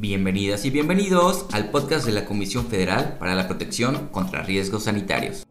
[0.00, 5.46] Bienvenidas y bienvenidos al podcast de la Comisión Federal para la Protección contra Riesgos Sanitarios.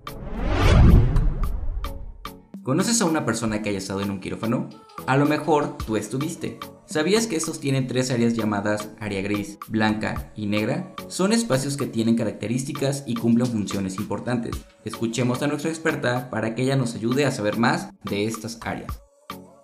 [2.64, 4.68] ¿Conoces a una persona que haya estado en un quirófano?
[5.05, 6.57] A lo mejor tú estuviste.
[6.88, 10.95] ¿Sabías que estos tienen tres áreas llamadas área gris, blanca y negra?
[11.09, 14.55] Son espacios que tienen características y cumplen funciones importantes.
[14.84, 19.00] Escuchemos a nuestra experta para que ella nos ayude a saber más de estas áreas.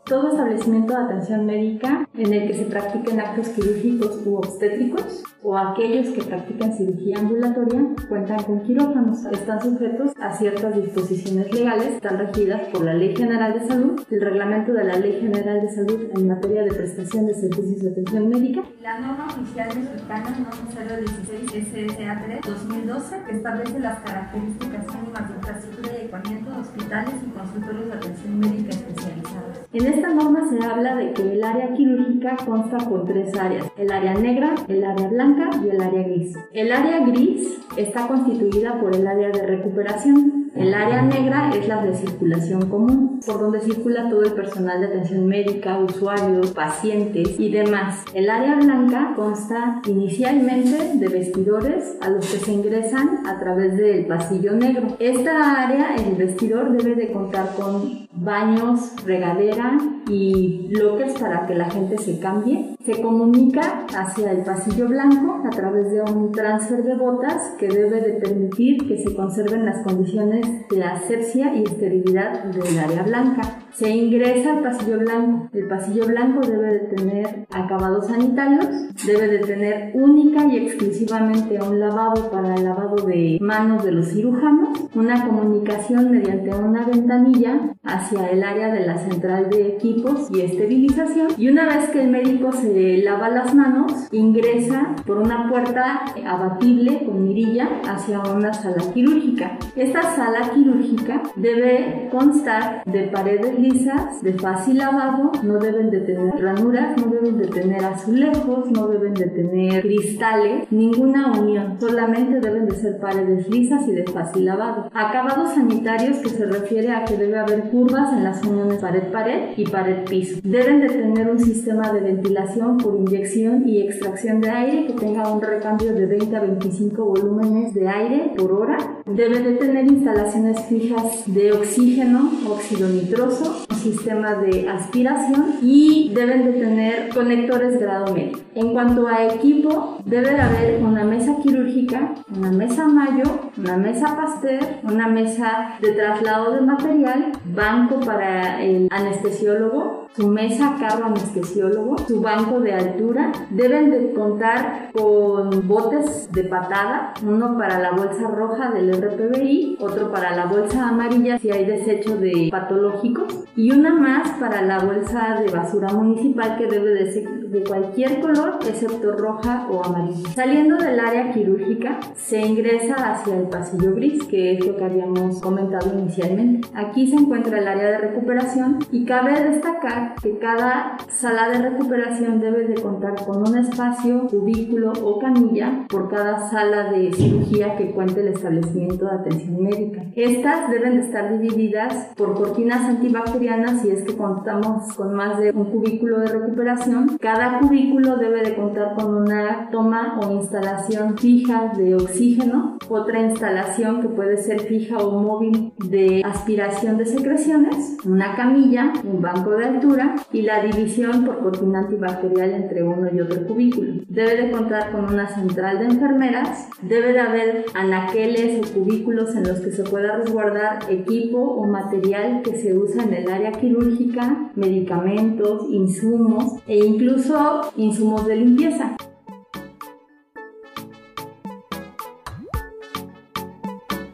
[0.05, 5.55] Todo establecimiento de atención médica en el que se practiquen actos quirúrgicos u obstétricos o
[5.55, 9.25] aquellos que practican cirugía ambulatoria cuentan con quirófanos.
[9.25, 14.21] Están sujetos a ciertas disposiciones legales, están regidas por la Ley General de Salud, el
[14.21, 18.27] reglamento de la Ley General de Salud en materia de prestación de servicios de atención
[18.27, 18.63] médica.
[18.81, 25.35] La norma oficial mexicana no 016 SSA 3 2012 que establece las características mínimas de
[25.35, 29.59] infraestructura y equipamiento de hospitales y consultorios de atención médica especializados.
[29.73, 33.91] En esta norma se habla de que el área quirúrgica consta por tres áreas, el
[33.91, 36.33] área negra, el área blanca y el área gris.
[36.53, 41.83] El área gris está constituida por el área de recuperación, el área negra es la
[41.83, 47.51] de circulación común, por donde circula todo el personal de atención médica, usuarios, pacientes y
[47.51, 48.05] demás.
[48.13, 54.05] El área blanca consta inicialmente de vestidores a los que se ingresan a través del
[54.05, 54.95] pasillo negro.
[54.99, 59.77] Esta área, el vestidor, debe de contar con baños, regadera
[60.09, 62.75] y bloques para que la gente se cambie.
[62.85, 68.01] Se comunica hacia el pasillo blanco a través de un transfer de botas que debe
[68.01, 73.59] de permitir que se conserven las condiciones de asepsia y esterilidad del área blanca.
[73.71, 75.49] Se ingresa al pasillo blanco.
[75.53, 78.67] El pasillo blanco debe de tener acabados sanitarios,
[79.05, 84.09] debe de tener única y exclusivamente un lavabo para el lavado de manos de los
[84.09, 90.41] cirujanos, una comunicación mediante una ventanilla hacia el área de la central de equipos y
[90.41, 96.05] esterilización y una vez que el médico se lava las manos, ingresa por una puerta
[96.25, 99.57] abatible con mirilla hacia una sala quirúrgica.
[99.75, 106.41] Esta sala quirúrgica debe constar de paredes lisas, de fácil lavado, no deben de tener
[106.41, 112.67] ranuras, no deben de tener azulejos, no deben de tener cristales, ninguna unión, solamente deben
[112.67, 114.89] de ser paredes lisas y de fácil lavado.
[114.93, 119.63] Acabados sanitarios que se refiere a que debe haber curvas en las uniones pared-pared y
[119.63, 120.39] pared-piso.
[120.43, 125.31] Deben de tener un sistema de ventilación por inyección y extracción de aire que tenga
[125.31, 128.77] un recambio de 20 a 25 volúmenes de aire por hora.
[129.05, 136.45] Deben de tener instalaciones fijas de oxígeno, óxido nitroso, un sistema de aspiración y deben
[136.45, 138.39] de tener conectores grado medio.
[138.55, 143.23] En cuanto a equipo, debe de haber una mesa quirúrgica, una mesa mayo,
[143.57, 150.75] una mesa pastel, una mesa de traslado de material, banco para el anestesiólogo, su mesa
[150.79, 153.31] carro anestesiólogo, su banco de altura.
[153.49, 160.11] Deben de contar con botes de patada, uno para la bolsa roja del RPBI, otro
[160.11, 165.41] para la bolsa amarilla si hay desecho de patológicos y una más para la bolsa
[165.41, 170.29] de basura municipal que debe de ser de cualquier color excepto roja o amarilla.
[170.33, 175.41] Saliendo del área quirúrgica se ingresa hacia el pasillo gris que es lo que habíamos
[175.41, 176.67] comentado inicialmente.
[176.73, 182.39] Aquí se encuentra el área de recuperación y cabe destacar que cada sala de recuperación
[182.39, 187.91] debe de contar con un espacio, cubículo o camilla por cada sala de cirugía que
[187.91, 190.03] cuente el establecimiento de atención médica.
[190.15, 195.51] Estas deben de estar divididas por cortinas antibacterianas si es que contamos con más de
[195.51, 197.17] un cubículo de recuperación.
[197.19, 204.01] Cada cubículo debe de contar con una toma o instalación fija de oxígeno, otra instalación
[204.01, 209.65] que puede ser fija o móvil de aspiración de secreciones, una camilla, un banco de
[209.65, 209.84] altura
[210.31, 213.93] y la división por cortina antibacterial entre uno y otro cubículo.
[214.07, 219.47] Debe de contar con una central de enfermeras, debe de haber anaqueles o cubículos en
[219.47, 224.51] los que se pueda resguardar equipo o material que se usa en el área quirúrgica,
[224.55, 228.95] medicamentos, insumos e incluso insumos de limpieza.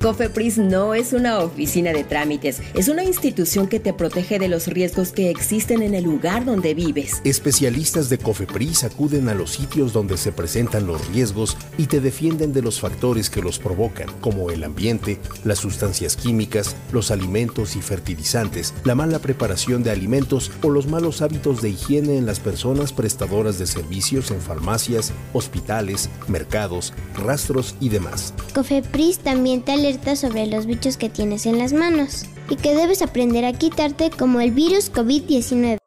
[0.01, 4.65] Cofepris no es una oficina de trámites, es una institución que te protege de los
[4.65, 7.21] riesgos que existen en el lugar donde vives.
[7.23, 12.51] Especialistas de Cofepris acuden a los sitios donde se presentan los riesgos y te defienden
[12.51, 17.81] de los factores que los provocan, como el ambiente, las sustancias químicas, los alimentos y
[17.83, 22.91] fertilizantes, la mala preparación de alimentos o los malos hábitos de higiene en las personas
[22.91, 26.91] prestadoras de servicios en farmacias, hospitales, mercados,
[27.23, 28.33] rastros y demás.
[28.55, 33.45] Cofepris también te sobre los bichos que tienes en las manos y que debes aprender
[33.45, 35.77] a quitarte como el virus COVID-19.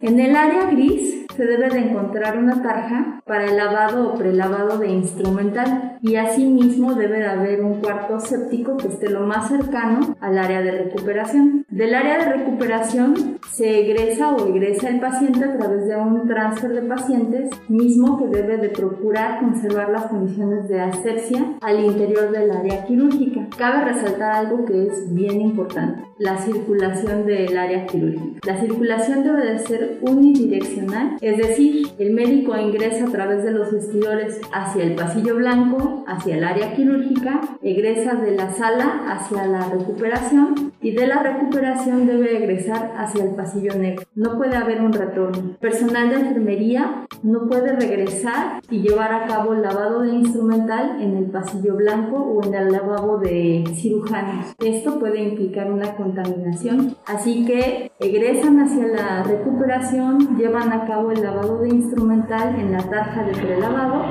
[0.00, 4.78] En el área gris se debe de encontrar una tarja para el lavado o prelavado
[4.78, 10.16] de instrumental y asimismo debe de haber un cuarto séptico que esté lo más cercano
[10.20, 11.65] al área de recuperación.
[11.76, 16.72] Del área de recuperación se egresa o egresa el paciente a través de un transfer
[16.72, 22.50] de pacientes mismo que debe de procurar conservar las condiciones de asepsia al interior del
[22.50, 23.46] área quirúrgica.
[23.58, 28.40] Cabe resaltar algo que es bien importante, la circulación del área quirúrgica.
[28.46, 33.70] La circulación debe de ser unidireccional es decir, el médico ingresa a través de los
[33.70, 39.68] vestidores hacia el pasillo blanco, hacia el área quirúrgica, egresa de la sala hacia la
[39.68, 44.04] recuperación y de la recuperación debe egresar hacia el pasillo negro.
[44.14, 45.56] No puede haber un retorno.
[45.60, 51.16] Personal de enfermería no puede regresar y llevar a cabo el lavado de instrumental en
[51.16, 54.54] el pasillo blanco o en el lavabo de cirujanos.
[54.64, 61.22] Esto puede implicar una contaminación, así que egresan hacia la recuperación, llevan a cabo el
[61.22, 64.04] lavado de instrumental en la tarja de prelavado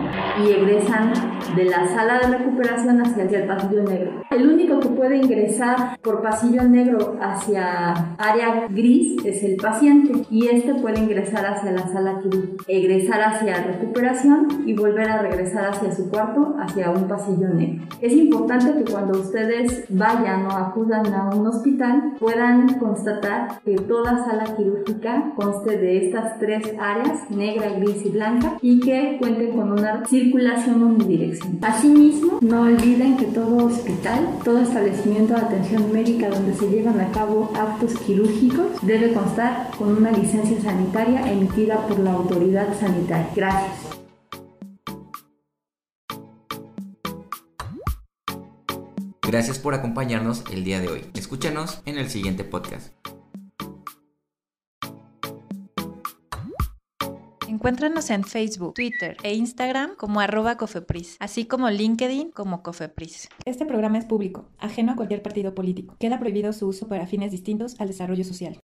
[0.43, 1.13] y egresan
[1.55, 4.23] de la sala de recuperación hacia el pasillo negro.
[4.31, 7.44] El único que puede ingresar por pasillo negro hacia
[8.17, 13.63] área gris es el paciente y este puede ingresar hacia la sala quirúrgica, egresar hacia
[13.63, 17.85] recuperación y volver a regresar hacia su cuarto, hacia un pasillo negro.
[18.01, 24.25] Es importante que cuando ustedes vayan o acudan a un hospital puedan constatar que toda
[24.25, 29.71] sala quirúrgica conste de estas tres áreas, negra, gris y blanca, y que cuenten con
[29.71, 31.59] una circulación unidireccional.
[31.61, 37.11] Asimismo, no olviden que todo hospital, todo establecimiento de atención médica donde se llevan a
[37.25, 43.29] cabo actos quirúrgicos debe constar con una licencia sanitaria emitida por la autoridad sanitaria.
[43.35, 43.73] Gracias.
[49.23, 51.05] Gracias por acompañarnos el día de hoy.
[51.15, 52.93] Escúchanos en el siguiente podcast.
[57.55, 63.29] Encuéntranos en Facebook, Twitter e Instagram como arroba cofepris, así como LinkedIn como cofepris.
[63.45, 65.95] Este programa es público, ajeno a cualquier partido político.
[65.97, 68.59] Queda prohibido su uso para fines distintos al desarrollo social.